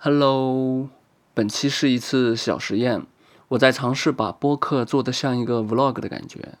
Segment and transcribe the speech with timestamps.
[0.00, 0.88] Hello，
[1.34, 3.02] 本期是一次小实验，
[3.48, 6.54] 我在尝试把播客做得像一个 vlog 的感觉，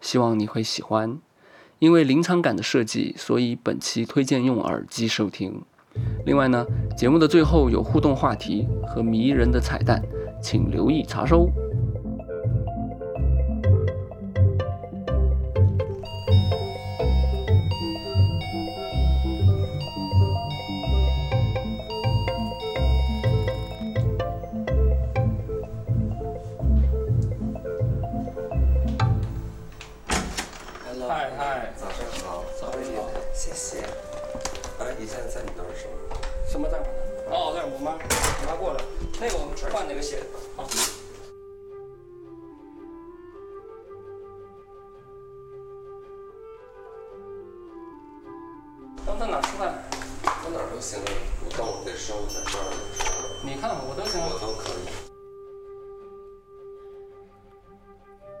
[0.00, 1.18] 希望你会喜欢。
[1.80, 5.60] 因为临场感的设计，所以本期推荐用耳机收听。
[6.24, 6.64] 另外呢，
[6.96, 10.00] 节目的最后有互动话题和迷人的彩蛋，
[10.40, 11.50] 请留意查收。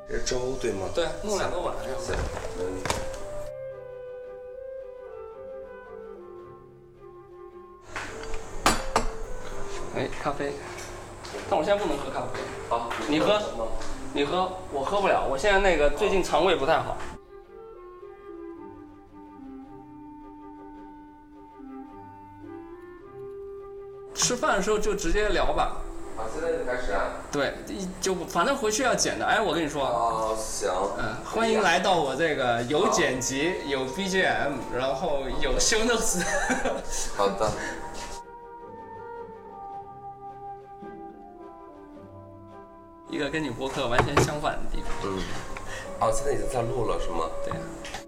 [0.06, 0.86] 这是粥对吗？
[0.94, 1.74] 对，弄两个碗。
[1.98, 2.14] 行。
[9.96, 10.52] 哎，咖啡。
[11.48, 12.40] 但我现在不能喝咖啡。
[12.68, 13.66] 好，你喝什么？
[14.12, 15.26] 你喝，我喝不了。
[15.28, 16.96] 我现在那个最近肠胃不太好。
[24.14, 25.78] 吃饭的时候就直接聊吧。
[26.16, 27.23] 好，现在就开始啊。
[27.34, 29.26] 对，一就反正回去要剪的。
[29.26, 30.70] 哎，我跟你说，啊，行。
[30.96, 36.22] 嗯，欢迎来到我这个有剪辑、有 BGM，然后有 show notes。
[37.16, 37.50] 好的。
[43.10, 44.90] 一个跟你播客完全相反的地方。
[45.02, 45.18] 嗯。
[45.98, 47.28] 哦，现在已经在录了是吗？
[47.44, 47.52] 对。
[47.52, 48.03] 播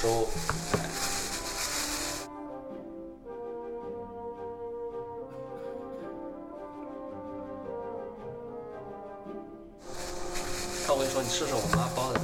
[0.00, 0.26] 粥。
[10.88, 12.20] 那我跟你说，你试试我妈包的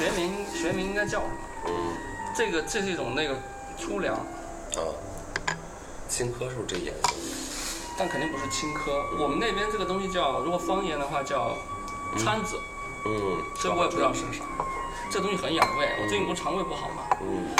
[0.00, 1.34] 学名学名应该叫什么。
[1.68, 1.72] 嗯。
[2.34, 3.36] 这个这是一种那个
[3.76, 4.80] 粗粮，啊。
[6.08, 7.10] 青稞是不是这颜色？
[7.98, 9.22] 但肯定不是青稞。
[9.22, 11.54] 我们那边这个东西叫，如果方言的话叫
[12.16, 12.56] 掺子，
[13.04, 13.42] 嗯。
[13.62, 14.42] 这我也不知道是啥。
[15.10, 17.50] 这东西很养胃，我最近不是肠胃不好嘛，嗯。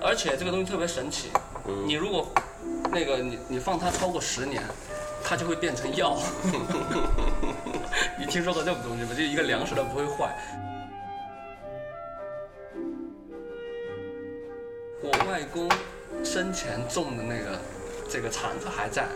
[0.00, 1.28] 而且这个东西特别神奇，
[1.66, 2.26] 嗯你如果
[2.90, 4.62] 那个你你放它超过十年，
[5.22, 6.16] 它就会变成药。
[8.18, 9.10] 你听说过这种东西吗？
[9.14, 10.34] 就一个粮食它不会坏。
[15.52, 15.68] 公
[16.24, 17.58] 生前种的那个
[18.08, 19.06] 这个铲子还在，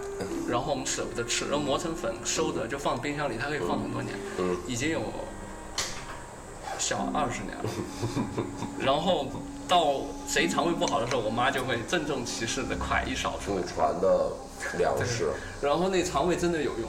[0.48, 5.02] 然后我们舍不得吃，然后磨成粉收着就放冰箱里，它可以放很多年，嗯已经有
[6.78, 7.64] 小二十年了。
[8.78, 9.26] 然后
[9.66, 14.32] 到谁肠胃不好的时候，我妈就会郑重其事的㧟一勺出来祖，传的
[14.78, 15.30] 粮食
[15.60, 16.88] 然后那肠胃真的有用。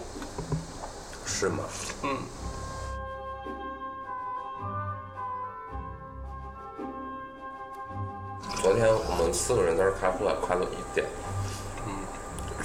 [1.25, 1.63] 是吗？
[2.03, 2.17] 嗯，
[8.65, 11.05] 昨天我们四个人在这开会，开了一点，
[11.85, 11.93] 嗯，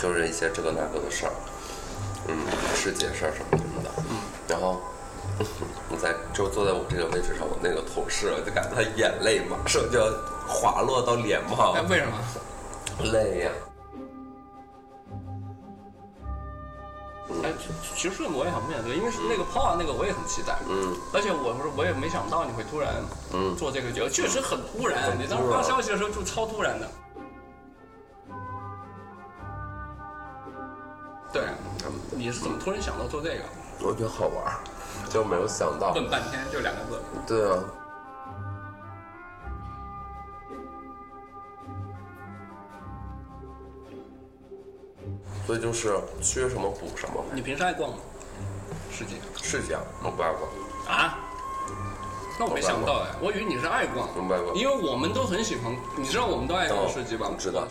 [0.00, 1.33] 就是一些这个那个的事儿，
[2.27, 2.34] 嗯，
[2.75, 4.16] 世界事儿什么什么的，嗯，
[4.49, 4.81] 然后
[5.91, 10.06] 你在就坐在我这个位置上，我那个同事就感觉他眼泪马上就要
[10.49, 13.12] 滑落到脸庞哎，，为什么？
[13.12, 13.50] 累呀、
[17.42, 17.52] 哎，
[17.94, 20.58] 其其实我也想面对，因为是那个 PO 啊，那个我也很期待。
[20.68, 22.94] 嗯而且我不是我也没想到你会突然
[23.32, 25.18] 嗯，做这个节目，确实很突然。
[25.18, 26.88] 你当时发消息的时候就超突然的。
[31.32, 31.42] 对，
[32.10, 33.44] 你是怎么突然想到做这个？
[33.82, 34.58] 我觉得好玩，
[35.08, 37.00] 就没有想到，问半天就两个字。
[37.26, 37.58] 对啊。
[45.50, 47.97] 所以就是缺什么补什么，你平时爱逛吗？
[48.88, 50.49] 世界是这样，我不爱逛，
[50.97, 51.19] 啊？
[52.38, 54.44] 那我没想到哎，我以为你是爱逛，明白吧？
[54.55, 57.29] 因为我们都很喜欢，你知道我们都爱逛市集吧？
[57.29, 57.67] 我知道。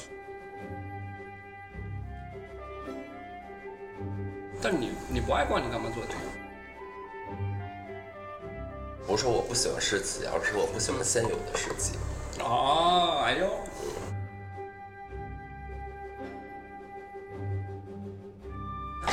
[4.62, 6.20] 但你你不爱逛，你干嘛做这个？
[9.08, 11.94] 不是说我不喜欢市集，而是我不喜欢现有的市集，
[12.42, 13.48] 哦，哎呦，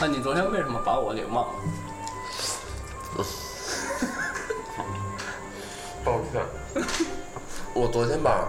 [0.01, 1.55] 那你昨天为什么把我给忘了？
[6.05, 6.41] 抱歉，
[7.75, 8.47] 我昨天吧，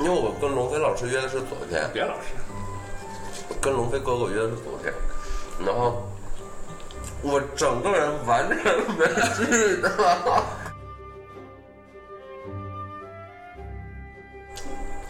[0.00, 2.28] 因为我跟龙飞老师约的是昨天，别老师，
[3.60, 4.92] 跟龙飞哥哥约的是昨天，
[5.66, 6.02] 然后
[7.22, 8.56] 我整个人完全
[8.96, 9.04] 没
[9.34, 9.90] 记得。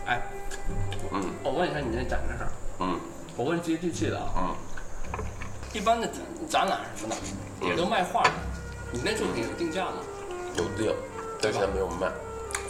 [0.06, 0.20] 哎，
[1.12, 2.50] 嗯我问一下你那展的事儿，
[2.80, 2.98] 嗯
[3.36, 4.32] 我问接地气的啊。
[4.36, 4.54] 嗯，
[5.74, 6.16] 一般的展
[6.48, 7.12] 展览什么
[7.60, 8.22] 的，也都卖画，
[8.92, 9.94] 你那作品有定价吗？
[10.56, 10.94] 有定，
[11.42, 12.08] 但是还没有卖。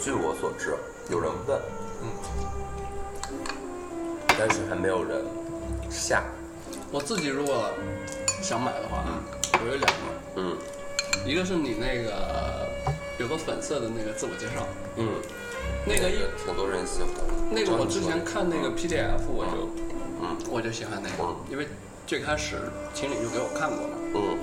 [0.01, 0.75] 据我所知，
[1.11, 1.61] 有人问，
[2.01, 2.09] 嗯，
[4.39, 5.23] 但是还没有人
[5.87, 6.23] 下。
[6.91, 7.69] 我自己如果
[8.41, 9.05] 想买的话，
[9.53, 9.97] 我有两个，
[10.37, 10.57] 嗯。
[11.25, 12.67] 一个是你那个
[13.17, 14.65] 有个粉色的那个自我介绍，
[14.95, 15.07] 嗯，
[15.85, 17.09] 那个一挺多人喜欢。
[17.51, 19.69] 那个我之前看那个 PDF 我就
[20.21, 20.37] 嗯。
[20.49, 21.23] 我就喜欢那个。
[21.23, 21.67] 嗯，因为
[22.05, 22.57] 最开始
[22.93, 23.93] 秦岭就给我看过了。
[24.13, 24.37] 嗯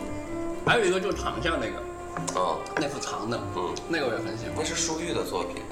[0.65, 4.55] 还有一个就是躺下那个啊，那幅长的，嗯那个我也很喜欢。
[4.57, 5.63] 那是舒玉的作品。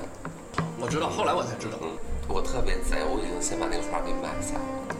[0.80, 1.78] 我知道，后来我才知道。
[1.80, 1.90] 嗯，
[2.26, 4.96] 我特别贼，我已经先把那个画给买下了。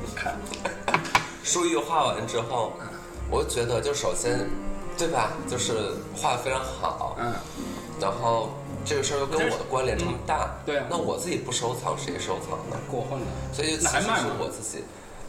[0.00, 0.36] 你看，
[1.44, 2.72] 舒玉画完之后，
[3.30, 4.48] 我觉得，就首先，
[4.96, 5.32] 对吧？
[5.46, 7.34] 就是画的非常好，嗯，
[8.00, 8.54] 然后
[8.86, 12.76] 这个事儿又跟我的关联这么大，对啊那我自己不收藏，谁收藏呢？
[12.90, 13.26] 过分了。
[13.52, 14.82] 所以那其实是我自己。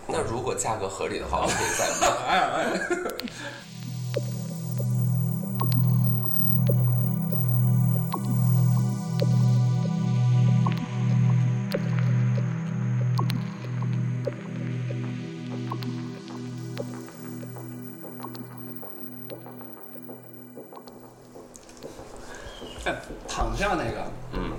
[0.08, 2.08] 那如果价格合理的话，我可以再买。
[2.28, 2.98] 哎哎，
[22.86, 22.96] 哎，
[23.28, 24.52] 躺下那个嗯。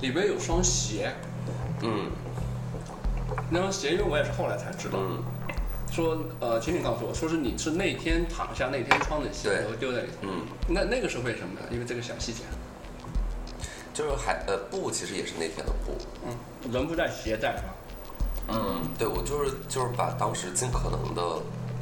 [0.00, 1.25] 里边有双鞋，嗯
[3.56, 5.24] 那双鞋因为我也是后来才知道，嗯，
[5.90, 10.28] 说呃，请你告诉我，说是你是那天躺下那天穿的鞋，对然后丢在里头。
[10.28, 11.66] 嗯，那那个是为什么呢？
[11.72, 12.42] 因为这个小细节。
[13.94, 15.96] 就是还呃布其实也是那天的布。
[16.26, 17.58] 嗯，人不在鞋在？
[18.48, 21.22] 嗯，对我就是就是把当时尽可能的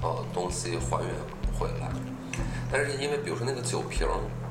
[0.00, 1.10] 呃东西还原
[1.58, 1.90] 回来，
[2.70, 4.06] 但是因为比如说那个酒瓶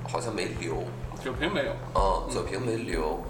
[0.09, 0.83] 好像没留，
[1.23, 1.71] 酒瓶没有。
[1.95, 3.23] 嗯，酒瓶没留，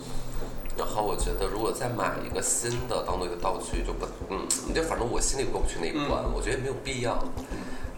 [0.78, 7.18] 然后我觉得如果再买一个新的当做一个道具就不，嗯，就反正我心里过不去那一关，我觉得也没有必要，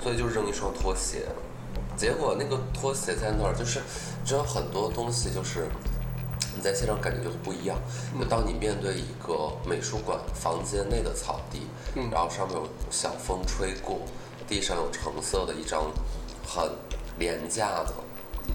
[0.01, 1.25] 所以就扔一双拖鞋，
[1.95, 3.81] 结果那个拖鞋在那儿，就是
[4.25, 5.68] 知道很多东西就是。
[6.57, 7.77] 你在现场感觉就是不一样。
[8.18, 14.00] 就当你面对一个美术馆房间内的草地，嗯然后上面有小风吹过，
[14.48, 15.92] 地上有橙色的一张
[16.48, 16.71] 很
[17.19, 17.94] 廉价的、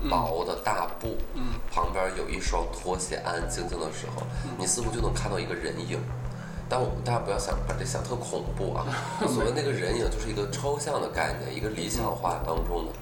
[0.09, 4.23] 薄的大布，嗯旁边有一双拖鞋，安安静静的时候，
[4.59, 5.99] 你似乎就能看到一个人影。
[6.69, 8.87] 但我们大家不要想把这想特恐怖啊！
[9.27, 12.93] 所谓那个人影，就是一个抽象的概念，一个理想化当中的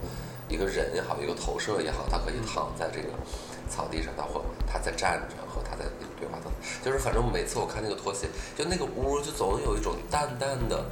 [0.49, 3.09] 一个人也好，一个投射也好，他可以躺在这个
[3.69, 5.85] 草地上，他或他在站着，和他在
[6.19, 6.39] 对话？
[6.43, 6.49] 他
[6.83, 8.27] 就是反正每次我看那个拖鞋，
[8.57, 10.83] 就那个屋就总有一种淡淡的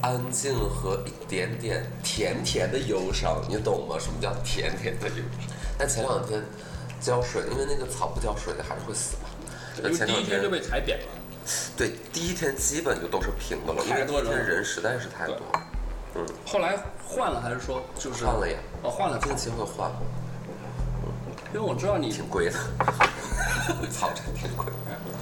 [0.00, 3.96] 安静和一点点甜甜的忧伤，你懂吗？
[3.98, 5.50] 什么叫甜甜的忧伤？
[5.78, 6.42] 但前两天
[7.00, 9.28] 浇水，因为那个草不浇水的还是会死嘛。
[9.78, 11.04] 因为前两第一天就被踩扁了。
[11.76, 15.36] 对，第一天基本就都是平的了，因为第一天人实在是太多。
[16.14, 16.76] 嗯，后来
[17.06, 18.58] 换了还是说就是换了呀？
[18.82, 19.18] 哦，换了。
[19.18, 19.90] 定期会换，
[21.52, 22.52] 因为我知道你挺贵的。
[23.90, 24.66] 操，真挺贵。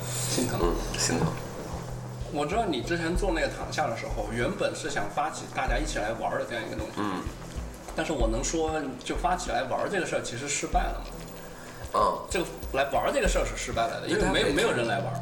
[0.09, 0.59] 心疼。
[0.63, 1.29] 嗯，心疼。
[2.37, 6.93] 我知道你之前做那个躺下的时候，原本是想发起大家一起来玩儿的这样一个东西。
[6.99, 7.23] 嗯
[7.97, 11.11] 但是我能说，就发起来玩儿这个事儿其实失败了嘛？
[11.95, 15.21] 嗯这个来玩儿这个事儿是失败了的，因为没有没有人来玩儿，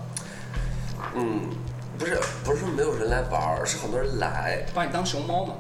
[1.15, 1.51] 嗯，
[1.97, 4.67] 不是不是说没有人来玩儿，是很多人来。
[4.75, 5.55] 把你当熊猫嘛。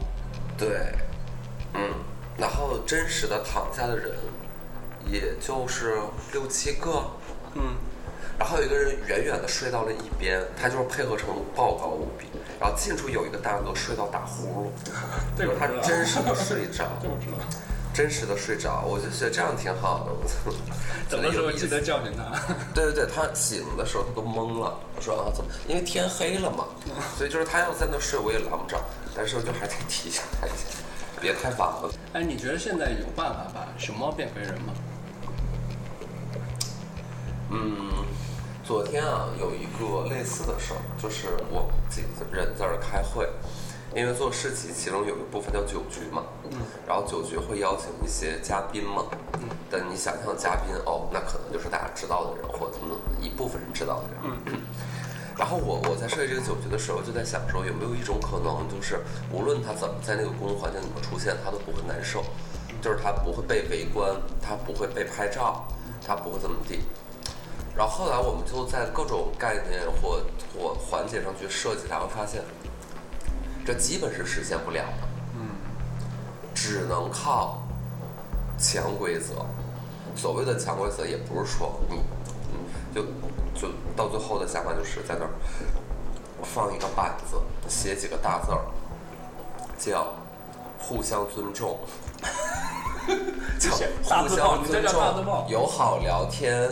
[0.58, 0.92] 对，
[1.74, 1.88] 嗯，
[2.36, 4.10] 然后真实的躺下的人，
[5.06, 6.00] 也就是
[6.32, 7.12] 六七个。
[7.54, 7.76] 嗯，
[8.38, 12.26] 然后有一个人远远的睡到了一边，他就是配合程度爆高无比。
[12.60, 14.66] 然后近处有一个大哥睡到打呼噜，
[15.36, 17.38] 这个他真实的睡着，这我知道。
[17.92, 20.12] 真实的 睡着，我就觉得这样挺好的。
[20.12, 20.56] 我操，
[21.08, 22.00] 走的时候记得讲。
[22.02, 22.24] 叫醒他。
[22.74, 25.50] 对对对，他醒的时候他都懵了，我说啊怎么？
[25.68, 26.64] 因为天黑了嘛，
[27.16, 28.80] 所以就是他要在那睡我也拦不着，
[29.14, 30.74] 但是我就还得提醒他一下，
[31.20, 31.90] 别太晚了。
[32.14, 34.72] 哎，你觉得现在有办法把熊猫变回人吗？
[37.54, 38.04] 嗯，
[38.64, 43.28] 昨天啊有一个类似的事儿，就是我几个人在这儿开会，
[43.94, 54.60] 因为做市集，其中有一部分叫酒局嘛，嗯，然后酒局会邀请一些嘉宾嘛，嗯，但你想象嘉宾哦，那可能就是大家知道的人，或者怎么怎么一部分人知道的人，嗯。
[55.38, 58.98] 然后我我在设计这个酒局的时候，就在想说，有没有一种可能，就是
[59.32, 62.24] 无论他怎么在那个公共环境里面出现，他都不会难受，
[62.82, 65.66] 就是他不会被围观，他不会被拍照，
[66.06, 66.80] 他不会怎么地。
[67.76, 70.20] 然后后来我们就在各种概念或
[70.56, 72.42] 或环节上去设计，然后发现，
[73.66, 75.48] 这基本是实现不了的，嗯，
[76.54, 77.62] 只能靠
[78.56, 79.44] 潜规则。
[80.14, 81.96] 所谓的潜规则，也不是说你，
[82.52, 83.02] 嗯，就
[83.60, 85.30] 就到最后的想法就是在那儿
[86.44, 87.36] 放一个板子，
[87.68, 88.60] 写几个大字儿，
[89.76, 90.14] 叫
[90.78, 91.80] 互相尊重，
[93.58, 93.70] 叫
[94.04, 96.70] 互相尊重，友好聊天。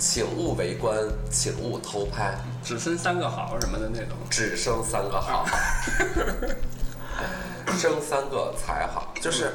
[0.00, 0.96] 请勿围观，
[1.30, 5.44] 请勿偷拍，只生三个好什么的那种，只生三个好，
[7.76, 9.52] 生三个才好，就是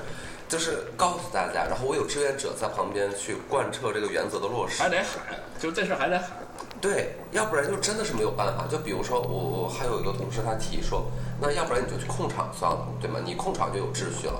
[0.47, 6.29] 就是告诉大家，然后我有志愿者在旁边去贯彻这个原则的落实，还得喊，就这事还得喊，
[6.79, 8.67] 对，要不然就真的是没有办法。
[8.69, 11.07] 就比如说我我还有一个同事他提说，
[11.41, 13.19] 那要不然你就去控场算了，对吗？
[13.25, 14.39] 你控场就有秩序了，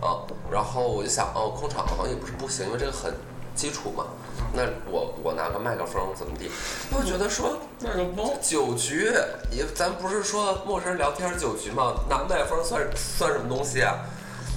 [0.00, 3.12] 啊，然后我就想哦，控场好像也不是不行，因为这个很。
[3.52, 4.06] 基础嘛，
[4.52, 6.50] 那我我拿个麦克风怎么地？
[6.90, 9.12] 我觉得说麦克风酒局
[9.50, 11.94] 也，咱不是说陌生人聊天酒局吗？
[12.08, 13.98] 拿麦克风算算什么东西啊？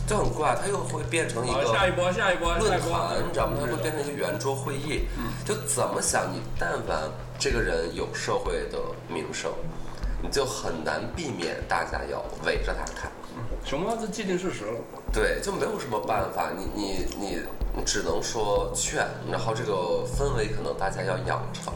[0.06, 2.90] 就很怪，它又会变成一个下一波下一波论坛，
[3.26, 3.58] 你知道吗？
[3.62, 5.08] 它会变成一个圆桌会议。
[5.46, 7.10] 就怎么想，你但凡
[7.40, 9.50] 这个人有社会的名声，
[10.22, 13.10] 你就很难避免大家要围着他看。
[13.66, 14.80] 熊猫这既定事实了，
[15.12, 17.06] 对，就没有什么办法，你你
[17.75, 21.74] 你只能说劝，然后这个氛围可能大家要养成，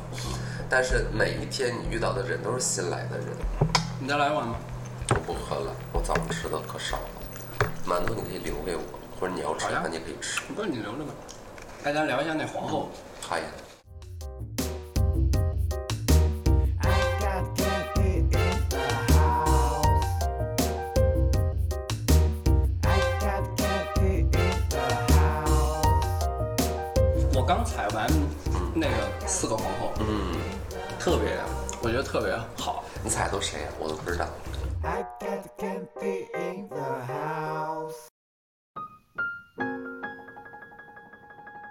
[0.69, 3.27] 但是每一天你遇到的人都是新来的人。
[3.99, 4.55] 你再来一碗吗？
[5.09, 7.69] 我不喝了，我早上吃的可少了。
[7.87, 8.81] 馒头你可以留给我，
[9.17, 10.41] 或者你要吃的话你可以吃。
[10.53, 11.11] 不是你留着吧。
[11.83, 12.89] 大家聊一下那皇后。
[13.21, 13.43] 好呀。
[27.47, 28.05] 刚采完
[28.75, 30.35] 那个四个皇后，嗯，
[30.99, 31.39] 特别，
[31.81, 32.83] 我觉得特别好。
[33.01, 33.67] 你采都谁呀？
[33.79, 34.27] 我都不知道。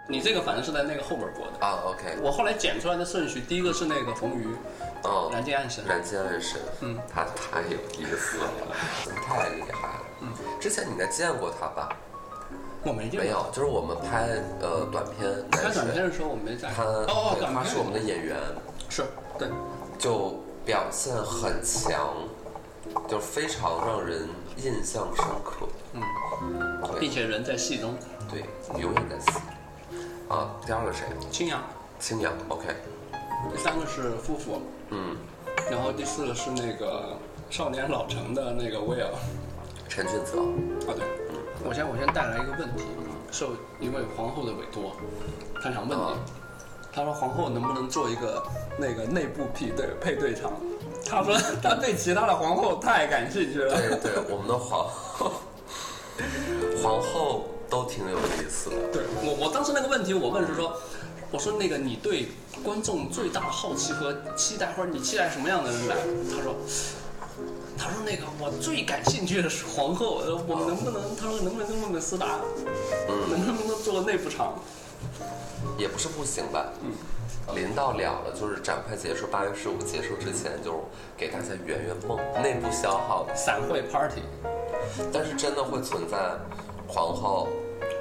[0.09, 1.83] 你这个反正是在那个后边播的啊。
[1.85, 2.17] OK。
[2.23, 4.57] 我后来剪出来的顺序，第一个是那个冯瑜，
[5.03, 8.49] 哦，燃尽暗神，燃尽暗神，嗯，他太有意思了，
[9.29, 10.07] 太厉害了。
[10.23, 11.95] 嗯，之前你应该见过他吧？
[12.87, 14.29] 我没没有，就是我们拍
[14.61, 16.71] 呃短片，拍短片的时候我没在。
[16.71, 18.37] 他哦哦，他是我们的演员，
[18.89, 19.03] 是
[19.37, 19.49] 对，
[19.99, 22.15] 就表现很强，
[23.09, 25.67] 就非常让人印象深刻。
[25.95, 26.03] 嗯，
[27.01, 27.95] 并且人在戏中，
[28.31, 28.45] 对，
[28.81, 29.39] 永远在戏。
[30.29, 31.05] 啊，第二个谁？
[31.31, 31.61] 青阳。
[31.99, 32.69] 青阳，OK。
[33.51, 35.17] 第三个是夫妇，嗯，
[35.71, 37.17] 然后第四个是那个
[37.51, 39.09] 少年老成的那个威尔，
[39.89, 40.41] 陈俊泽。
[40.89, 41.26] 啊对。
[41.65, 42.85] 我先我先带来一个问题，
[43.31, 44.93] 受一位皇后的委托，
[45.63, 46.03] 他想问你，
[46.93, 48.43] 他说皇后能不能做一个
[48.79, 50.53] 那个内部配对配对场？
[51.09, 53.75] 他说他对其他的皇后太感兴趣了。
[53.75, 55.33] 对对，我们的皇后
[56.83, 58.77] 皇后都挺有意思的。
[58.93, 60.77] 对我我当时那个问题我问是说，
[61.31, 62.29] 我说那个你对
[62.63, 65.97] 观众最大的好奇和期待，或者你期待什么样的人来？
[66.31, 66.55] 他说。
[67.79, 71.17] 他说：“那个我最感兴趣的是皇后，我们能不能？
[71.17, 72.41] 他说能不能跟孟美斯达，
[73.09, 74.55] 嗯，能不能做个内部场？
[75.77, 76.73] 也不是不行吧。
[76.83, 76.93] 嗯，
[77.55, 80.85] 临到了了，就是展快结束，八月十五结束之前，就
[81.17, 84.23] 给大家圆圆梦，内部消耗散会 party。
[85.13, 86.17] 但是真的会存在
[86.89, 87.49] 皇后。”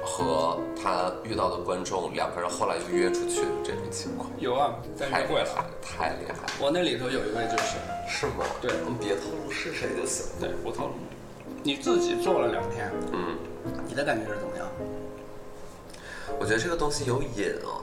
[0.06, 6.46] 和他遇到的观众两个人后来又约出去的这种情况有啊，在约会了，太厉害！
[6.60, 7.76] 我那里头有一位就是，
[8.08, 8.44] 是吗？
[8.62, 10.24] 对，你别透露是谁就行。
[10.40, 10.94] 对，不透露。
[11.64, 13.36] 你自己做了两天，嗯，
[13.88, 14.66] 你的感觉是怎么样？
[16.38, 17.82] 我觉得这个东西有瘾啊，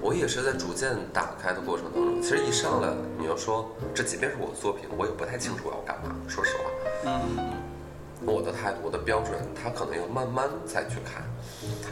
[0.00, 2.22] 我也是在逐渐打开的过程当中。
[2.22, 2.88] 其实一上来
[3.18, 6.14] 你要说这即便是我的作品，我也不太清楚我要干嘛。
[6.28, 6.64] 说实话，
[7.06, 7.73] 嗯。
[8.26, 11.24] 我的态度，我的标准，他可能要慢慢再去看，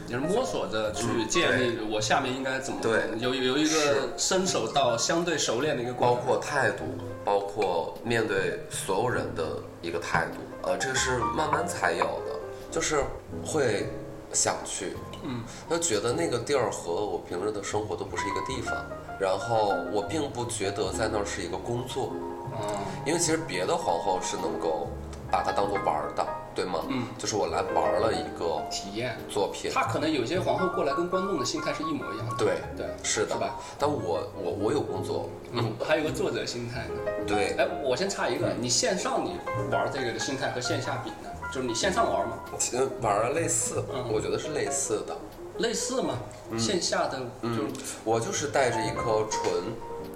[0.06, 6.84] 你是摸索着去建立我下面应该怎么对，有有一个伸手到相对熟练的一个，包括态度，
[7.24, 9.44] 包括面对所有人的
[9.80, 12.38] 一个态度，呃，这个是慢慢才有的，
[12.70, 13.04] 就是
[13.44, 13.86] 会
[14.32, 18.74] 想去，嗯，就觉得那个地儿和我平时的生活都不是一个地方，
[19.20, 22.12] 然后我并不觉得在那儿是一个工作，
[22.52, 24.88] 嗯，因为其实别的皇后是能够。
[25.32, 26.24] 把它当做玩儿的，
[26.54, 26.80] 对吗？
[26.88, 29.16] 嗯，就是我来玩儿了一个体验。
[29.30, 32.36] 作品，他可能有些皇后过来跟观众的心态是一模一样的。
[32.36, 33.56] 对对，是的是吧？
[33.78, 37.24] 但我我我有工作，嗯，还有个作者心态呢。
[37.26, 39.38] 对，哎，我先插一个，你线上你
[39.70, 41.30] 玩这个的心态和线下比呢？
[41.50, 42.38] 就是你线上玩吗？
[42.58, 45.16] 其实玩儿类似，嗯我觉得是类似的。
[45.58, 46.14] 类似吗？
[46.58, 47.60] 线下的就是
[48.04, 49.54] 我就是带着一颗纯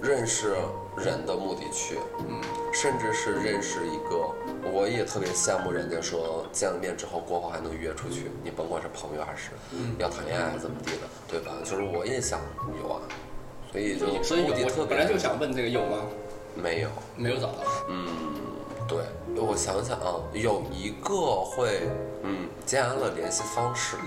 [0.01, 0.55] 认识
[0.97, 1.97] 人的目的去，
[2.27, 2.41] 嗯，
[2.73, 4.29] 甚至是认识一个，
[4.71, 9.51] 我也特别羡慕人家说见了面之后过后还能约出去，你甭管是朋友还是
[9.97, 11.53] 要谈恋爱怎么地的，对吧？
[11.63, 12.39] 就是我也想
[12.81, 13.01] 有啊，
[13.71, 16.03] 所以就所以有目的特别我本来就想问这个有吗？
[16.55, 17.63] 没有，没有找到。
[17.89, 18.07] 嗯
[18.87, 18.97] 对，
[19.35, 21.81] 我想想啊，有一个会，
[22.23, 23.97] 嗯，加了联系方式，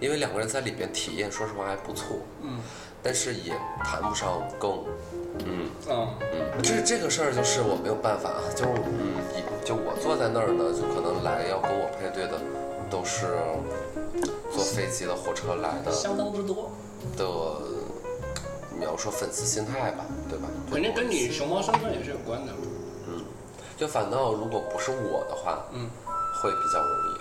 [0.00, 2.60] 因为两个人在里边体验，说实话还不错，嗯
[3.02, 3.52] 但是也
[3.84, 4.84] 谈不上更，
[5.44, 12.40] 嗯嗯嗯，这这个事儿就是我没有办法，就是嗯，一就我坐在那儿呢，就可能来要跟我配对的，
[12.88, 13.36] 都是
[14.50, 16.70] 坐飞机的、火车来的相当之多，
[17.18, 17.26] 的，
[18.78, 20.48] 你要说粉丝心态吧，对吧？
[20.72, 22.52] 肯定跟你熊猫身份也是有关的。
[23.08, 23.22] 嗯
[23.76, 25.90] 就反倒如果不是我的话，嗯
[26.42, 27.20] 会比较容易。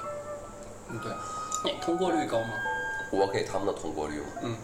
[0.92, 1.12] 嗯，对。
[1.66, 2.50] 你通过率高吗？
[3.12, 4.56] 我给他们的通过率嘛，嗯，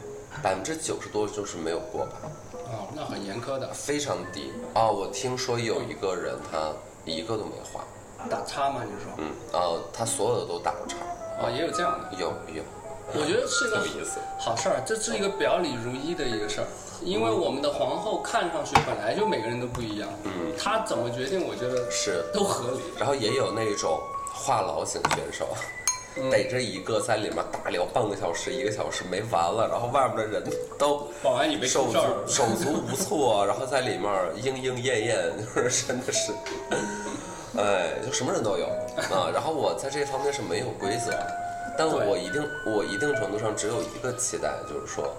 [0.42, 2.14] 百分之九十多就是没有过吧，
[2.54, 4.90] 哦，那很严苛的，非常低啊！
[4.90, 6.72] 我听说有一个人他
[7.06, 7.82] 一个都没画，
[8.30, 8.82] 打叉吗？
[8.86, 9.12] 你说？
[9.18, 10.98] 嗯啊，他所有的都打过叉，
[11.42, 12.18] 哦，也有这样的。
[12.18, 12.64] 有有，
[13.14, 14.06] 我觉得是一个。
[14.40, 16.68] 好事儿，这是一个表里如一的一个事儿。
[17.02, 22.80] 因为我们的皇后看上去本来就每个人都不一样，嗯，她怎么决定，我觉得是，都合理。
[22.98, 24.00] 然后也有那种
[24.34, 25.48] 话痨型选手。
[26.16, 30.44] 嗯逮着一个在里面大聊半个小时、一个小时没完了，然后外面的人
[30.78, 34.10] 都保安以为手足手足无措，然后在里面
[34.42, 36.32] 莺莺燕燕，就是真的是，
[37.58, 38.66] 哎，就什么人都有
[39.12, 39.32] 啊。
[39.34, 41.12] 然后我在这方面是没有规则，
[41.78, 45.12] 但我一定我一定程度上只有一个期待，就是说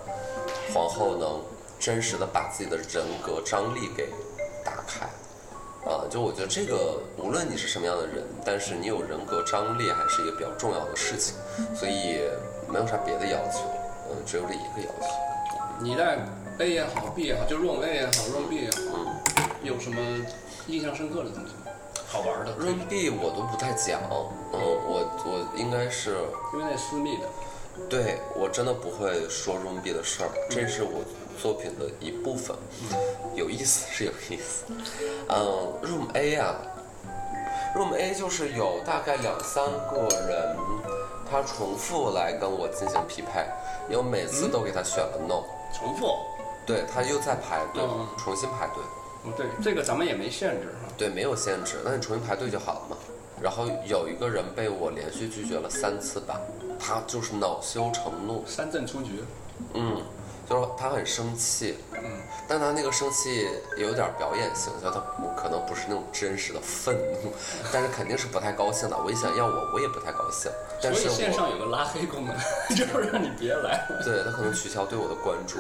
[0.73, 1.43] 皇后能
[1.81, 4.09] 真实的把自己的人格张力给
[4.65, 5.09] 打开。
[5.85, 11.37] 啊，就我觉得这个，无论你是什么样的人，但是你有人格张力，还是一个比较重要的事情，
[11.75, 12.21] 所以
[12.69, 13.61] 没有啥别的要求，
[14.11, 15.07] 嗯，只有这一个要求。
[15.81, 16.19] 你在
[16.59, 20.01] A 也好，B 也好，就 Room A 也好，Room B 也好，嗯，有什么
[20.69, 21.73] 印象深刻的东西吗？
[22.07, 24.21] 好玩的，扔 B 我都不太讲，嗯，
[24.53, 26.17] 我我应该是
[26.53, 27.27] 因为那私密的，
[27.91, 31.03] 对我真的不会说扔 B 的事儿，这是我
[31.41, 32.57] 作品的一部分，
[33.35, 34.65] 有意思是有意思，
[35.29, 36.57] 嗯，Room A 啊
[37.77, 40.57] ，Room A 就是有大概两三个人，
[41.31, 43.45] 他重复来跟我进行匹配，
[43.91, 45.45] 因为每次都给他选了 no，、
[45.77, 46.17] 重复。
[46.67, 48.07] 对他又在排队，嗯。
[48.17, 48.83] 重新排队，
[49.27, 50.89] 嗯，对，这个咱们也没限制哈。
[50.97, 52.97] 对，没有限制，那你重新排队就好了嘛。
[53.43, 56.41] 然后有一个人被我连续拒绝了三次吧，
[56.79, 59.23] 他就是恼羞成怒，三阵出局，
[59.75, 60.01] 嗯，
[60.49, 62.03] 就是他很生气，嗯，
[62.47, 67.33] 但他那个生气有点表演性，就他不可能不是那种真实的愤怒，
[67.73, 68.97] 但是肯定是不太高兴的。
[68.97, 70.51] 我一想要我，我也不太高兴，
[70.83, 72.37] 但是我线上有个拉黑功能，
[72.77, 73.87] 就是让你别来。
[74.05, 75.59] 对他可能取消对我的关注，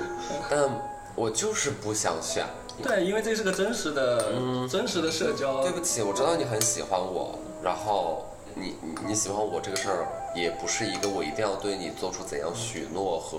[0.50, 0.68] 但
[1.14, 2.44] 我就是不想选。
[2.82, 4.32] 对，因为这是个真实的、
[4.68, 5.62] 真实的社交。
[5.62, 13.38] 对不起，我知道你很喜欢我，然后你你你喜欢我这个事儿，也不是一个我一定要对你做出怎样许诺和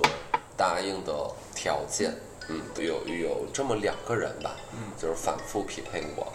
[0.57, 1.11] 答应的
[1.53, 2.13] 条件。
[2.47, 6.31] 嗯，有有这么两个人吧，嗯，就是反复匹配我，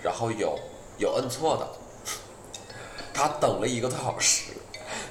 [0.00, 0.56] 然后有
[0.98, 1.68] 有摁错的，
[3.12, 4.52] 他等了一个多小时，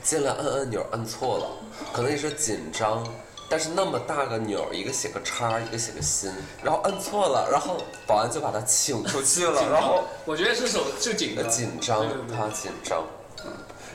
[0.01, 1.49] 进来摁按钮摁错了，
[1.91, 3.05] 可能也是紧张。
[3.49, 6.31] 但是那么大个钮，一个写个叉，一个写个心，
[6.63, 13.03] 然后摁错了，然后保安就把他请出去了， 然后我觉得是手就紧紧张他紧张，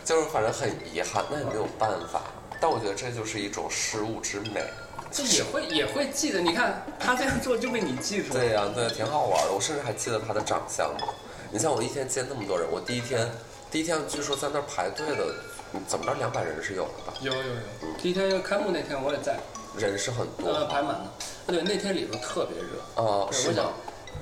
[0.04, 2.20] 就是反正很遗憾，那也没有办法。
[2.62, 4.62] 但我觉得这就是一种失误之美。
[5.10, 6.40] 这也会也会记得。
[6.40, 8.38] 你看他这样做就被你记住了。
[8.38, 9.52] 对呀、对，挺好玩的。
[9.52, 11.04] 我甚至还记得他的长相呢。
[11.50, 13.28] 你像我一天见那么多人，我第一天
[13.68, 15.34] 第一天据说在那儿排队的，
[15.74, 17.12] 嗯怎么着两百人是有的吧？
[17.20, 19.36] 有有有，第一天要开幕那天我也在，
[19.76, 21.12] 人是很多呃，排满了。
[21.48, 22.78] 对，那天里头特别热。
[23.02, 23.72] 啊，对我是吗？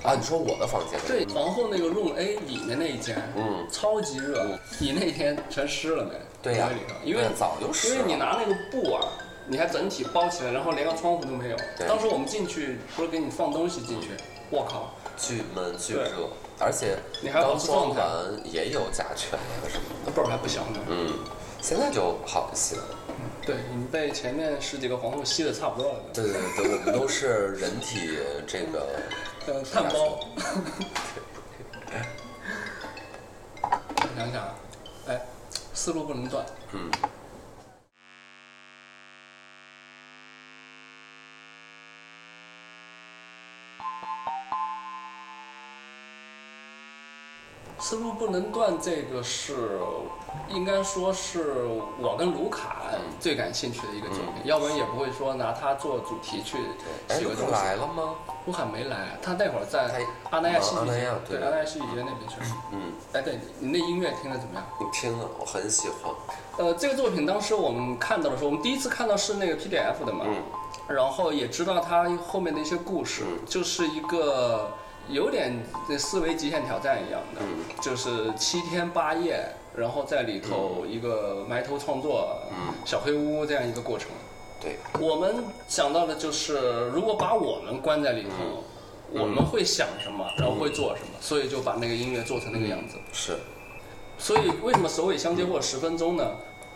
[0.02, 0.98] 啊，你说我的房间？
[1.06, 4.58] 对，皇后那个 room A 里面那一间，嗯超级热。
[4.78, 6.14] 你那天全湿了没？
[6.42, 6.70] 对呀
[7.04, 9.02] 因为早就湿因为你拿那个布啊，
[9.46, 11.56] 你还整体包起来，然后连个窗户都没有。
[11.76, 14.08] 对当时我们进去不是给你放东西进去，
[14.50, 17.98] 我靠，巨闷巨热，而且你还要装完
[18.44, 19.96] 也有甲醛啊什么的。
[20.06, 20.80] 那辈儿还不小呢。
[20.88, 21.12] 嗯，
[21.60, 22.84] 现在就好一些了。
[23.44, 25.98] 对你被前面十几个皇后吸的差不多了。
[26.14, 28.86] 对对对，我们都是人体 这个
[29.46, 30.20] 呃，炭包。
[34.16, 34.59] 想想啊，哎，
[35.80, 36.44] 思路不能断。
[36.72, 36.90] 嗯。
[48.20, 49.80] 不能断，这个是
[50.50, 51.64] 应该说是
[51.98, 52.82] 我跟卢卡
[53.18, 56.58] 最感兴趣的一个作品，要不然也不会说拿它做主题去
[57.08, 57.52] 写个东西。
[57.52, 58.16] 来了吗？
[58.44, 62.36] 卢卡没来，他那会儿在阿那亚戏剧节对对阿那亚戏剧节那边去。
[62.72, 64.64] 嗯，哎，对你那音乐听得怎么样？
[64.78, 66.12] 我听了，我很喜欢。
[66.58, 70.36] 呃，这个作品当时我们看到的时候，我们第一次看到是那个 PDF 的嘛，嗯
[70.88, 74.72] 然后也知道它后面的一些故事，嗯就是一个
[75.10, 75.52] 有点
[75.88, 77.64] 那思维极限挑战一样的，嗯。
[77.80, 79.44] 就是七天八夜，
[79.76, 82.74] 然后在里头一个埋头创作，嗯。
[82.84, 84.08] 小黑屋这样一个过程。
[84.60, 88.28] 对，我们想到的就是，如果把我们关在里头，
[89.12, 89.20] 嗯。
[89.22, 92.96] 我们会想什么，然后会做什么，所以就把那个音乐做成那个样子。
[93.12, 93.36] 是，
[94.18, 96.24] 所以为什么首尾相接或者十分钟呢？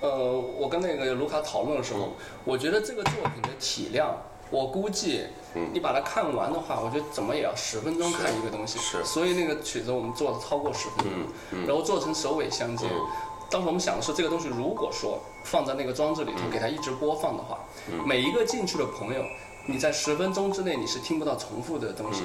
[0.01, 0.11] 呃，
[0.59, 2.12] 我跟那个卢卡讨论的时候，嗯。
[2.44, 4.16] 我觉得这个作品的体量，
[4.50, 8.78] 我估计嗯你把它看完的话，我觉得怎么也要十分钟看一个东西。
[8.78, 12.87] 是所以那个曲子我们做的超过十分钟，然后做成首尾相接。
[12.90, 13.07] 嗯
[13.50, 17.59] 当时我们想的是，这个东西如果说放在那个装置里头，给它一直播放的话，
[18.04, 19.22] 每一个进去的朋友，
[19.66, 22.24] 你在十分钟之内你是听不到重复的东西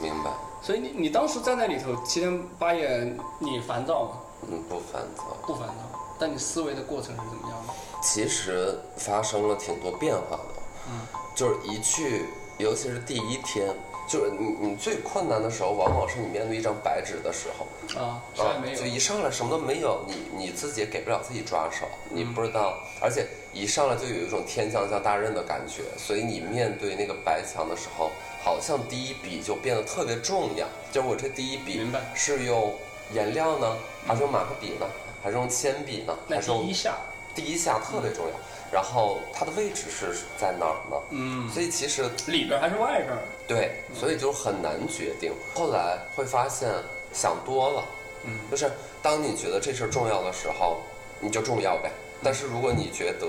[0.00, 0.30] 明白。
[0.62, 4.10] 所以你你当时在那里头七天八夜，你烦躁吗？
[4.48, 5.24] 嗯，不烦躁。
[5.44, 7.72] 不烦躁，但你思维的过程是怎么样的？
[8.00, 11.00] 其实发生了挺多变化的，嗯，
[11.40, 12.26] 就是一去，
[12.58, 13.66] 尤其是第一天，
[14.06, 17.66] 就是你你最困难的时候，往往是你面对一张白纸的时候，
[17.98, 18.78] 啊，啥也没有。
[18.78, 28.10] 就一上来什么都没有，你你自己也给不了自己抓手，你不知道，而且一上来就有一种天将降大任的感觉，所以你面对那个白墙的时候，
[28.42, 30.66] 好像第一笔就变得特别重要。
[30.92, 31.80] 就是我这第一笔
[32.14, 32.74] 是用
[33.14, 34.86] 颜料呢，还是用马克笔呢，
[35.22, 36.98] 还是用铅笔呢，那还是用第一下，
[37.34, 38.32] 第一下特别重要，
[38.72, 40.96] 然后它的位置是在哪儿呢？
[41.10, 43.22] 嗯，所以其实里边还是外边儿？
[43.48, 45.32] 对，所以就很难决定。
[45.54, 46.68] 后来会发现
[47.12, 47.84] 想多了，
[48.24, 48.70] 嗯，就是
[49.02, 50.80] 当你觉得这事儿重要的时候，
[51.18, 51.90] 你就重要呗。
[52.22, 53.26] 但是如果你觉得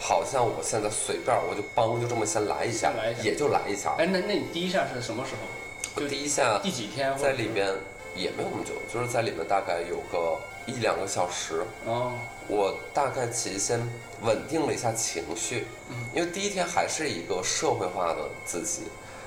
[0.00, 3.94] 好像我现在随便我就帮就这么先来一下先来一，下也就来一下。
[3.98, 6.00] 哎，那那你第一下是什么时候？
[6.00, 7.12] 就第一下第几天？
[7.18, 7.66] 在里边
[8.14, 11.64] 也没有那么久，就是在里面大概有个一两个小时。
[11.86, 12.12] 哦，
[12.46, 13.80] 我大概其实先
[14.22, 18.82] 稳定了一下情绪，嗯因为第一天还是一个社会化的自己，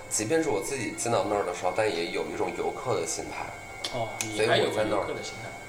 [0.10, 3.98] 即便是我自己进到那儿的时候，但也有一种游客的心态。
[3.98, 5.06] 哦，所以我在那儿。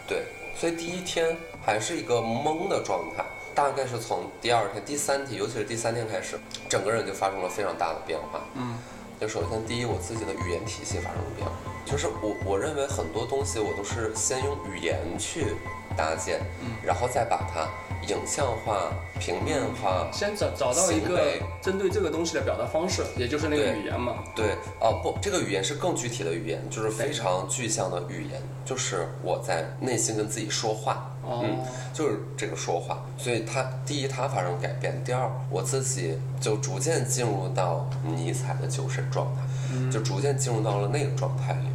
[0.07, 8.41] 对，所以第一天还是一个懵的状态，大概是从第二天、第三天，尤其是第三天开始，整个人就发生了非常大的变化。
[8.55, 8.77] 嗯，
[9.23, 11.53] 就首先第一，我自己的语言体系发生了变化，
[11.87, 15.55] 就是我我认为很多东西我都是先用语言去
[15.97, 17.69] 搭建，嗯然后再把它
[18.13, 20.11] 影像化、平面化。
[20.13, 24.25] 先找找到一个针对这个东西的表达方式，也就是那个语言嘛。
[24.35, 31.12] 对，哦不，这个语言是更具体的语言，就是非常具象的语言，就是我在内心跟自己说话。
[31.23, 31.41] 哦。
[31.45, 31.59] 嗯，
[31.93, 39.91] 就是这个说话，所以他第一他发生改变，第二我自己就逐渐进入到尼采的酒神状态，嗯。
[39.91, 41.72] 就逐渐进入到了那个状态里边。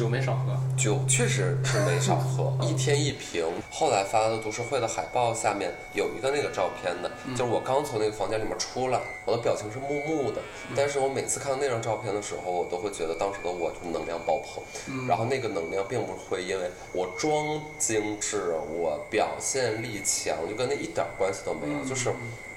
[0.00, 0.56] 酒没少喝。
[0.78, 3.44] 酒确实是没少喝， 一天一瓶。
[3.70, 10.40] 后来发的读书会的海报下面有一个那个照片的，就是我刚从那个房间里面出来，我的表情是木木的，
[10.74, 22.10] 但是我每次看到那张照片的时候，我都会觉得当时的我就能量爆棚，然后那个能量并不会因为我装精致，我表现力强，就跟那一点关系都没有，就是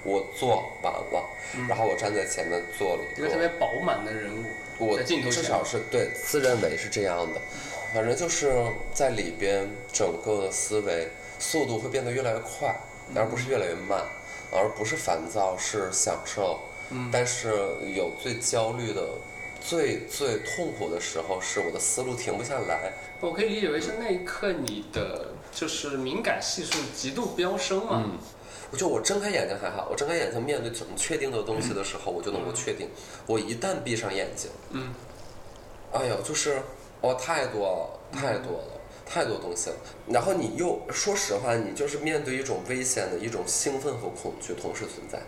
[0.06, 1.23] 我做完了，
[1.67, 4.45] 然后我站在前面做了一个一个特别饱满的人物，
[4.84, 7.39] 我在镜头至少是对自认为是这样的，
[7.93, 8.54] 反正就是
[8.93, 11.08] 在里边整个的思维
[11.39, 12.76] 速度会变得越来越快，
[13.15, 14.02] 而不是越来越慢，
[14.52, 16.60] 而不是烦躁，是享受。
[16.89, 17.50] 嗯但是
[17.96, 19.02] 有最焦虑的、
[19.60, 22.91] 最最痛苦的时候，是我的思路停不下来。
[23.19, 28.04] 我可以理解为是那一刻你的就是敏感系数极度飙升嘛。
[28.06, 28.17] 嗯
[28.73, 32.89] 我就我睁开眼睛还好，我睁开眼睛面对怎么确定的东西的时候，我就能够确定。
[33.27, 34.91] 我一旦闭上眼睛，嗯，
[35.91, 36.59] 哎呦，就是
[37.01, 39.75] 哦，太多了，太多了，太多东西了。
[40.07, 45.19] 然后你又说实话，你就是面对一种危险的一种兴奋和恐惧同时存在。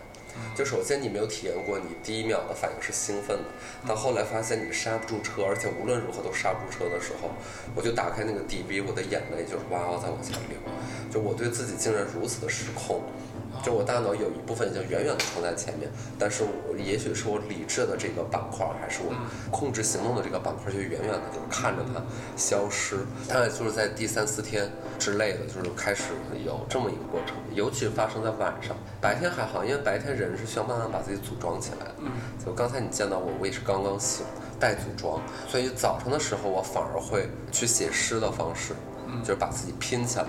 [0.54, 7.30] 就首先你没有体验过，你第一秒的反应是兴奋的，到后来发现你刹不住车，而且无论如何都刹不住车的时候，
[7.74, 10.58] 我就打开那个 DV，我的眼泪就是哇哇在往下流。
[11.10, 13.00] 就我对自己竟然如此的失控，
[13.62, 19.14] 就我大脑有一部分已经远远的冲在前面，但是我也许是我理智的这个板块，还是我
[19.50, 22.00] 控制行动的这个板块，就远远的就是看着它
[22.36, 22.98] 消失。
[23.28, 26.04] 大概就是在第三四天之类的，就是开始
[26.44, 31.94] 有这么一个过程，尤其是发生在晚上，白天还好，因为白天人是需要慢慢把自己组装起来的。
[31.98, 32.10] 嗯，
[32.44, 34.24] 就刚才你见到我，我也是刚刚醒，
[34.60, 38.74] 待组装，所以早上的时候我反而会去写诗的方式，
[39.22, 40.26] 就是把自己拼起来。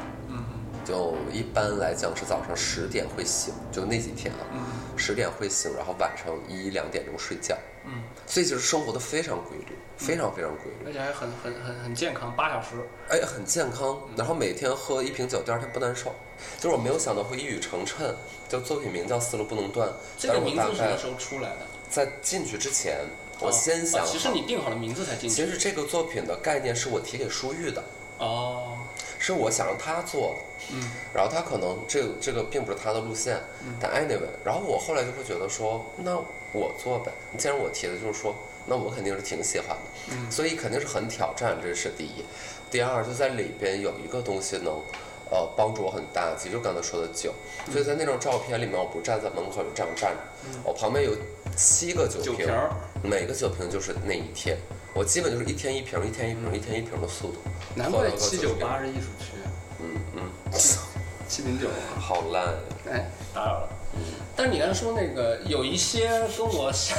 [0.87, 4.47] 就一般来讲是早上十点会醒，就那几天啊，
[4.95, 7.57] 十点会醒，然后晚上一两点钟睡觉。
[7.83, 12.67] 嗯，所以就是生活的非常规律，非常非常规律，而且还很很很很健康，八小时。
[13.09, 13.99] 哎，很健康。
[14.15, 16.13] 然后每天喝一瓶酒，第二天不难受。
[16.57, 18.13] 就是我没有想到会一语成谶。
[18.47, 21.57] 就作品名叫《丝路不能断》，这个名字什么时候出来的？
[21.89, 22.99] 在进去之前，
[23.39, 24.05] 我先想。
[24.05, 25.35] 其实你定好了名字才进去。
[25.35, 27.83] 其实这个作品的概念是我提给舒玉的。
[28.19, 28.77] 哦。
[29.27, 30.43] 是我想让他做的。
[30.73, 33.39] 嗯，然后他可能这个这个并不是他的路线，
[33.79, 36.17] 但 anyway，然后我后来就会觉得说，那
[36.51, 37.11] 我做呗。
[37.37, 38.35] 既然我提的就是说，
[38.65, 42.25] 那我肯定是挺喜欢的，嗯，所以肯定是很挑战，这是第一。
[42.69, 44.81] 第二，就在里边有一个东西能，
[45.29, 47.31] 呃，帮助我很大，其实就刚才说的酒。
[47.71, 51.15] 所以在那张照片里面，我不是站在门口就这样站着，我旁边有
[51.55, 52.47] 七个酒瓶，
[53.03, 54.57] 每个酒瓶就是那一天，
[54.97, 57.37] 我基本就是一天一瓶，一天一瓶，一天一瓶的速度。
[57.75, 59.25] 难怪七九八是艺术区。
[59.79, 60.21] 嗯嗯，
[61.29, 61.67] 七零九，
[61.99, 62.47] 好烂。
[62.89, 63.69] 哎，打扰了。
[63.93, 64.01] 嗯，
[64.35, 66.97] 但你刚才说那个有一些跟我想，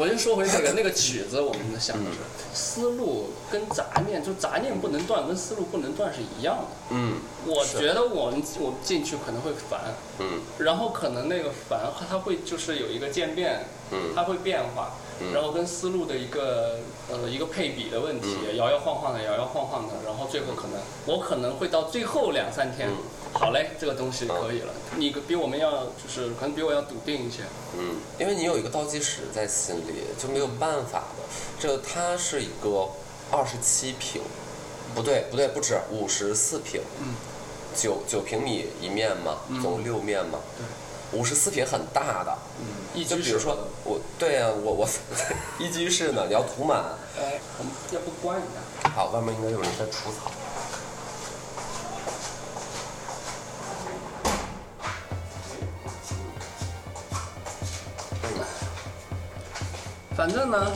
[0.00, 2.18] 我先说回那个那个曲子，我们想的是
[2.54, 6.64] 思路跟杂念，就杂念不能断，跟思路不能断是一样的。
[6.88, 9.92] 嗯，我觉得我们我进去可能会烦。
[10.18, 13.66] 嗯，然后可能那个烦它会就是有一个渐变。
[13.92, 14.92] 嗯，它会变化。
[15.34, 16.78] 然后跟思路的一个
[17.10, 22.88] 呃一个配比的问题，摇摇晃晃的，摇摇晃晃的，然后最后可能我可能会到最后两三天，
[23.34, 24.72] 好嘞，这个东西可以了。
[24.96, 27.42] 你比我们要就是可能比我要笃定一些。
[27.76, 31.24] 嗯，因为你有一个倒计时在心里，就没有办法的。
[31.58, 32.88] 这它是一个
[33.30, 34.22] 二十七平，
[34.94, 37.14] 不对不对不止五十四平，嗯，
[37.76, 43.04] 九九平米一面嘛，总六面嘛，对，五十四平很大的，嗯。
[43.04, 44.88] 就比如说我，对呀，我我
[45.60, 46.82] 一居室呢，你要涂满。
[47.16, 48.42] 哎，我们要不关一
[48.82, 48.90] 下？
[48.90, 50.32] 好，外面应该有人在除草。
[60.20, 60.70] 反正呢，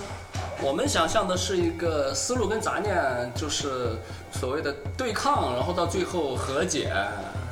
[0.62, 3.90] 我们想象的是一个思路跟杂念，就是
[4.32, 6.90] 所谓的对抗，然后到最后和解。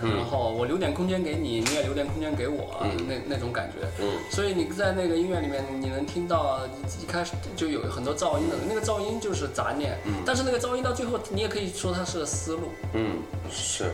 [0.01, 3.87] 然后我留点空间给你，你也留点空间给我，那那种感觉。
[4.01, 6.61] 嗯，所以你在那个音乐里面，你能听到
[6.99, 9.99] 一开始就有很多噪音的，那个噪音就是杂念。
[10.07, 12.71] 嗯，但是那个噪音到最后，你也可以说它是思路。
[12.95, 13.19] 嗯，
[13.51, 13.93] 是。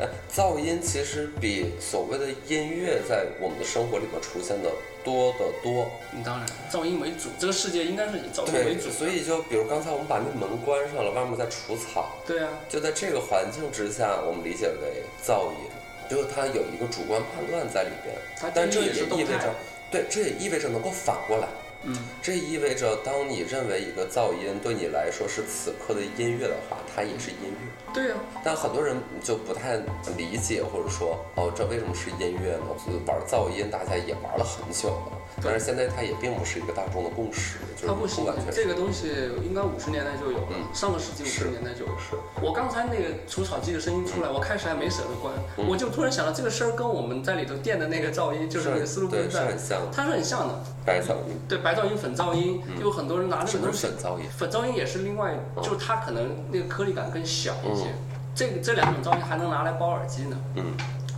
[0.00, 4.70] 哎， 噪音其实比所谓的音乐在我们的生活里面出现的
[5.04, 5.90] 多得多。
[6.24, 8.90] 当然，噪音为主，这个世界应该是以噪音为主。
[8.90, 12.16] 所以就比如刚才我们把那门关上了，外面在除草。
[12.26, 12.50] 对啊。
[12.68, 15.70] 就在这个环境之下，我们理解为噪音，
[16.10, 18.14] 就是它有一个主观判断在里边。
[18.54, 19.54] 但这也意味着，
[19.90, 21.48] 对，这也意味着能够反过来。
[21.84, 21.96] 嗯。
[22.20, 27.92] 这意味着，当你认为一个噪音对你来说是此刻的音乐的话，它也是音乐。
[27.92, 29.76] 对呀，但很多人就不太
[30.16, 32.64] 理解，或者说，哦，这为什么是音乐呢？
[33.06, 35.12] 玩噪音，大家也玩了很久了。
[35.42, 38.50] 但是现在它也并不是一个大众的共识，就是不完全。
[38.50, 39.08] 这个东西
[39.44, 41.92] 应该五十年代就有了，上个世纪五十年代就有。
[41.98, 42.16] 是。
[42.40, 45.34] 我刚才那个除草机的声音出来，我开始还没舍得关，
[45.68, 49.78] 我就突然想到这个声儿跟我们在里头垫的那个噪音，就是那个思路对，是很像。
[49.92, 50.54] 它是很像的。
[50.86, 51.38] 白噪音。
[51.46, 53.86] 对，白噪音、粉噪音，有很多人拿那个东西。
[53.86, 54.24] 粉噪音。
[54.36, 57.92] 粉噪音也是另外，就是它可能那个颗粒感更小一些。
[58.34, 60.36] 这这两种噪音还能拿来包耳机呢。
[60.54, 60.64] 嗯。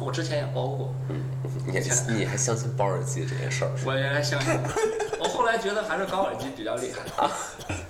[0.00, 1.20] 我之前也包过，嗯，
[1.66, 1.72] 你
[2.18, 3.70] 你还相信包耳机这件事儿？
[3.84, 4.54] 我原来相信，
[5.18, 7.28] 我后来觉得还是高耳机比较厉害。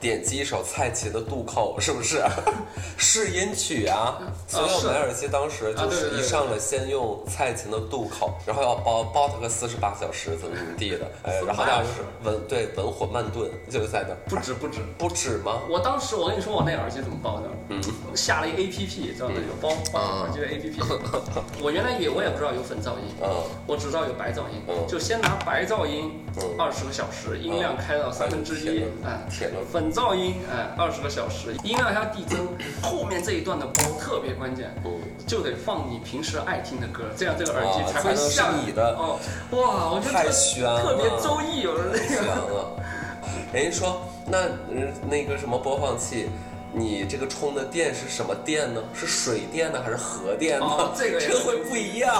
[0.00, 2.22] 点击一首蔡琴的《渡口》，是不是？
[2.98, 4.18] 试音曲啊！
[4.46, 14.14] 所以我买耳机当时就是一上来先用蔡琴的《渡口》，然后要包包它个四十八小时怎么怎么地的，哎，然后那就是文对文火慢炖，就是在那。
[14.28, 15.60] 不止不止不止吗？
[15.68, 17.48] 我当时我跟你说我那耳机怎么包的？
[17.68, 17.80] 嗯，
[18.14, 19.34] 下了一个 A P P，知道吗？
[19.36, 20.80] 有包包耳机的 A P P。
[21.62, 23.28] 我原来也我也不知道有粉噪音，嗯，
[23.66, 26.24] 我只知道有白噪音，就先拿白噪音，
[26.58, 29.26] 二十个小时，音量开到三分之一，哎，
[29.72, 29.85] 粉。
[29.92, 32.48] 噪音，哎，二十个小时，音量要递增，
[32.82, 34.74] 后面这一段的包特别关键，
[35.26, 38.96] 就得放你平时爱听的歌，这样这个耳机才会像你的。
[38.96, 39.18] 哦，
[39.52, 42.06] 哇，我觉得太悬了，特别周易，有的那个。
[42.06, 42.82] 悬了。
[43.52, 44.38] 人家说那
[44.70, 46.28] 嗯那个什么播放器，
[46.76, 48.82] 你这个充的电是什么电呢？
[48.94, 50.66] 是水电呢，还是核电呢？
[50.66, 52.14] 哦这个会不一样。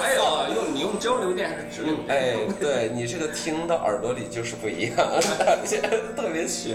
[0.00, 2.08] 还有用你用交流电还是直流电？
[2.08, 4.96] 哎，对你这个听到耳朵里就是不一样，
[6.16, 6.72] 特别悬，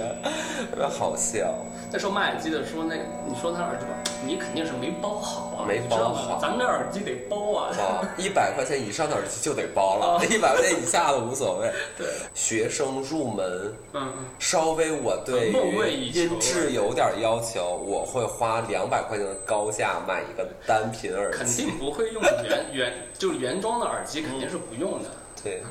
[0.69, 1.55] 特别好笑。
[1.91, 3.91] 在说卖耳机的说那个，你说他耳机吧，
[4.25, 7.71] 你肯定是没包好啊，没包好咱们这耳机得包啊。
[7.77, 11.71] 啊，一百块钱以上的耳机就得包了，一百块钱以下的无所谓。
[11.97, 21.71] 对，学生入门，嗯嗯，稍微我对于音质有点要求，我会花两百块钱的高价买一个单品耳机肯。
[21.71, 25.09] 定不会用原原就是原装的耳机，肯定是不用的。
[25.43, 25.63] 对，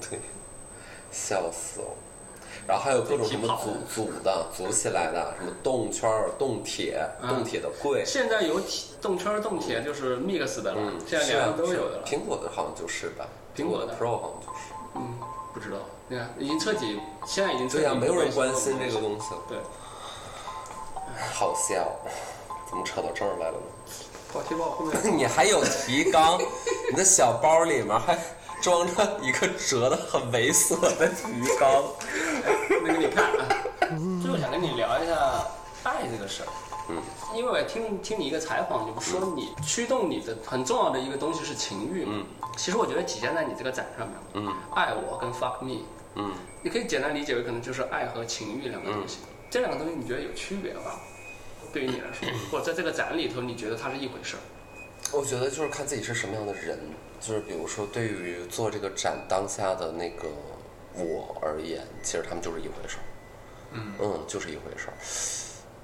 [0.00, 0.18] 对，
[1.10, 1.96] 笑死我。
[2.66, 3.70] 然后还有各种什么组
[4.04, 8.02] 组的、组起来的，什么动圈儿、动铁、嗯动铁的贵。
[8.04, 12.04] 现在有铁动圈儿动铁就是 mix 的了，嗯，现在两个都有的了。
[12.04, 13.24] 苹果的好像就是吧？
[13.56, 14.74] 苹果的 Pro 好像就是。
[14.96, 15.18] 嗯，
[15.54, 15.76] 不知道，
[16.08, 19.40] 对啊已经彻底，现在已经彻底对呀、没有人关心这个东西了。
[19.48, 19.58] 对，
[21.32, 21.96] 好笑，
[22.68, 23.66] 怎么扯到这儿来了呢？
[24.32, 26.38] 跑题报后面你还有提纲，
[26.90, 28.18] 你的小包里面还
[28.60, 31.84] 装着一个折的很猥琐的提纲。
[32.84, 33.48] 那个你看啊，
[34.20, 35.14] 最后想跟你聊一下
[35.84, 36.48] 爱这个事儿。
[36.88, 37.02] 嗯，
[37.34, 42.12] 因为我听听你一个采访，你不说你驱动你的很重要的一个东西是情欲嘛？
[42.14, 42.26] 嗯，
[42.56, 44.16] 其实我觉得体现在你这个展上面。
[44.34, 45.82] 嗯爱我跟 fuck me，
[46.14, 49.18] 嗯，你可以简单理解为可能就是爱和情欲两个东西。
[49.50, 51.00] 这两个东西你觉得有区别吗？
[51.72, 54.40] 对于你来说， 或者在这个展里头，你觉得它是一回事儿？
[55.12, 56.78] 我觉得就是看自己是什么样的人，
[57.20, 60.28] 就是比如说对于做这个展当下的那个
[60.94, 63.04] 我而言，其实他们就是一回事儿。
[63.72, 64.94] 嗯嗯，就是一回事儿。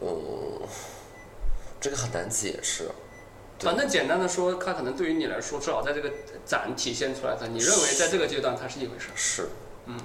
[0.01, 0.66] 嗯，
[1.81, 2.88] 这个很难解释。
[3.61, 6.11] 反正简单的说，它可能对于你来说，至少在这个
[6.44, 9.14] 展体现出来的，你认为在这个阶段它是一回事儿。
[9.14, 9.48] 是，
[9.87, 9.96] 嗯，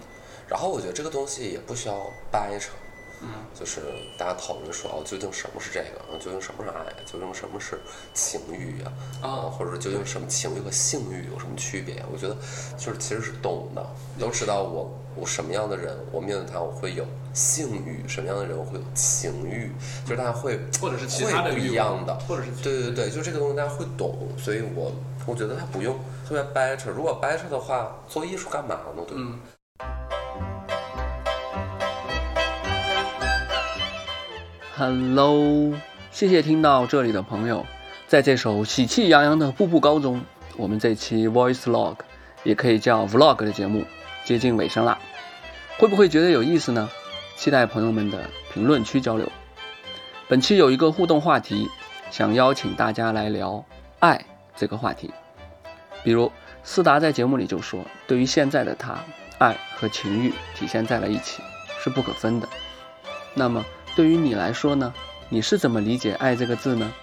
[0.47, 2.71] 然后我觉得这个东西也不需要掰扯，
[3.21, 3.81] 嗯，就是
[4.17, 5.99] 大家讨论说哦，究竟什么是这个？
[6.01, 6.93] 啊究竟什么是爱？
[7.05, 7.79] 究竟什么是
[8.13, 8.91] 情欲啊？
[9.21, 12.03] 啊或者说究竟什么情欲和性欲有什么区别？
[12.11, 12.35] 我觉得
[12.77, 13.85] 就是其实是懂的，
[14.19, 19.71] 都知道我我什么样的人，我面对他我会有性欲，什么样的人我会有情欲，
[20.05, 24.91] 就是大家会或者是其他的会不欲一样的，或者是对对对，就这个东西大家会懂，所以我
[25.25, 29.03] 我觉得他不用特别掰扯，如果掰扯的话，做艺术干嘛呢？
[29.07, 29.23] 对吧？
[29.25, 29.39] 嗯。
[34.79, 35.73] Hello，
[36.11, 37.65] 谢谢听到这里的朋友，
[38.05, 40.21] 在这首喜气洋洋的《步步高》中，
[40.55, 41.95] 我们这期 Voice Log，
[42.43, 43.83] 也可以叫 Vlog 的节目
[44.23, 44.99] 接近尾声啦。
[45.79, 46.87] 会不会觉得有意思呢？
[47.35, 49.27] 期待朋友们的评论区交流。
[50.27, 51.67] 本期有一个互动话题，
[52.11, 53.65] 想邀请大家来聊
[53.97, 54.23] 爱
[54.55, 55.11] 这个话题。
[56.03, 56.31] 比如
[56.63, 59.03] 思达在节目里就说，对于现在的他，
[59.39, 61.41] 爱和情欲体现在了一起，
[61.83, 62.47] 是不可分的。
[63.33, 63.65] 那么
[63.97, 64.93] 对于你来说呢？
[65.27, 66.93] 你是怎么理解“爱”这个字呢？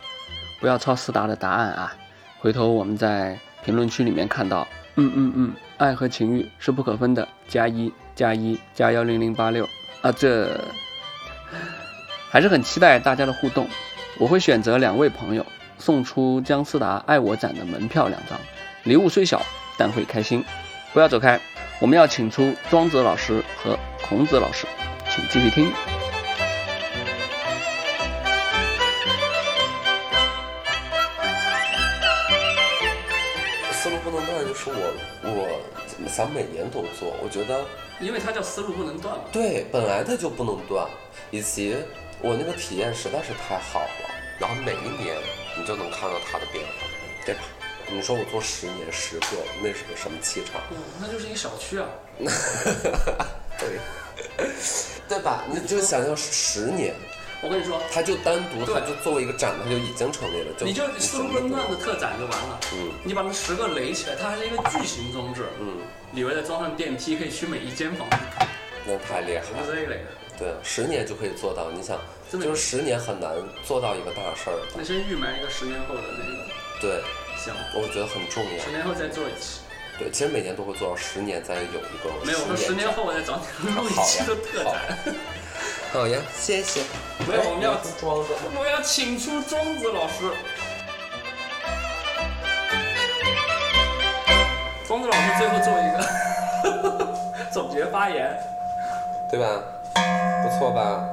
[0.61, 1.93] 不要抄思达的答案啊！
[2.39, 9.69] 回头我们在评论区里面看到，嗯嗯嗯，爱和情欲是不可分的，加一加一加幺零零八六
[10.03, 10.49] 啊，这
[12.31, 13.67] 还是很期待大家的互动。
[14.17, 15.45] 我会选择两位朋友
[15.77, 18.39] 送出姜思达爱我展的门票两张，
[18.85, 19.43] 礼物虽小，
[19.77, 20.45] 但会开心。
[20.93, 21.41] 不要走开，
[21.81, 24.65] 我们要请出庄子老师和孔子老师，
[25.11, 25.73] 请继续听。
[34.35, 35.61] 思路不能断，就是我
[36.05, 37.65] 我想每年都做，我觉得
[38.01, 39.25] 因为它叫思路不能断嘛。
[39.33, 40.89] 对，本来它就不能断，
[41.31, 41.77] 以及
[42.21, 45.17] 我那个体验实在是太好了，然后每一年
[45.57, 46.87] 你就能看到它的变化，
[47.25, 47.41] 对吧？
[47.87, 49.27] 你说我做十年十个，
[49.63, 50.61] 那是个什么气场？
[50.71, 51.87] 嗯，那就是一个小区啊。
[53.61, 53.79] 对，
[55.09, 55.45] 对吧？
[55.49, 56.95] 你就想象十年，
[57.45, 62.59] 我跟你说，它就单独，对它就作为一个展，它就已经成立了，就你就思路不能断的特展就完了。
[62.73, 65.77] 嗯你把那十个垒起来，它还是一个巨型装置，嗯，
[66.13, 68.09] 里边再装上电梯，可以去每一间房
[68.87, 69.67] 那太厉害了。
[69.67, 70.01] 之类的。
[70.39, 71.71] 对，十年就可以做到。
[71.71, 73.31] 你想，真的就是十年很难
[73.63, 74.57] 做到一个大事儿。
[74.75, 76.47] 那先预埋一个十年后的那个，
[76.81, 77.03] 对，
[77.37, 78.71] 行，我觉得很重要十。
[78.71, 79.61] 年后再做一期。
[79.97, 81.79] 对，其实每年都会做到，十年再有一个
[82.25, 85.15] 没有，我说十年后我再找你录一期的特展。
[85.95, 86.81] 好呀，谢谢。
[87.21, 88.35] 没有，我们要庄子。
[88.59, 90.25] 我要请出庄子老师。
[94.89, 97.09] 庄子老师最后做一个
[97.49, 98.37] 总结发言。
[99.31, 99.47] 对吧？
[100.43, 101.05] 不错吧？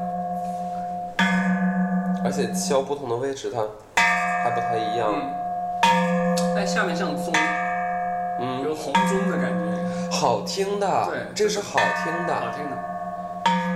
[2.26, 3.62] 而且敲不同的位置，它
[4.44, 5.14] 还不太一样。
[5.84, 7.32] 嗯，但下面像钟，
[8.40, 12.50] 嗯，有红钟的感觉，好听的，对这是好听的好。
[12.50, 12.78] 听的。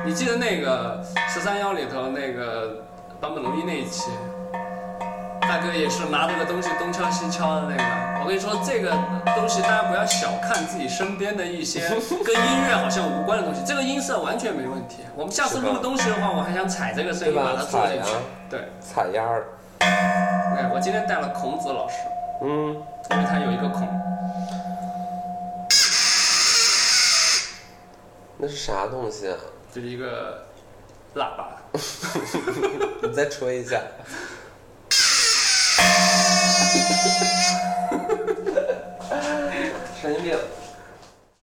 [0.06, 1.04] 你记得那个
[1.34, 2.86] 十三幺里头那个
[3.20, 4.12] 坂本龙一那一期，
[5.42, 7.84] 大哥也是拿这个东西东敲西敲的那个。
[8.22, 8.92] 我跟你说，这个
[9.36, 11.90] 东西大家不要小看自己身边的一些
[12.24, 14.98] 跟音乐好像无关的东西，这个音色完全没问题。
[15.16, 18.12] 我们下次录东西的话，我还想踩这个声音把它做进去。
[18.48, 19.46] 对，踩丫儿。
[19.80, 21.96] 哎，我今天带了孔子老师，
[22.44, 22.76] 嗯，
[23.10, 23.88] 因为他有一个孔。
[28.38, 29.36] 那是啥东西啊？
[29.76, 30.42] 这是一个
[31.16, 31.62] 喇叭。
[33.04, 33.82] 你再吹一下。
[40.02, 40.65] 神经病。